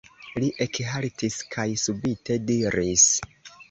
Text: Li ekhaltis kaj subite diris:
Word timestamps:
Li 0.43 0.47
ekhaltis 0.65 1.39
kaj 1.53 1.69
subite 1.85 2.43
diris: 2.51 3.11